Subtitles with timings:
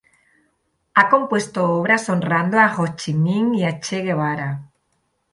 [0.95, 4.51] Ha compuesto obras honrando a Hồ Chí Minh y a Che Guevara.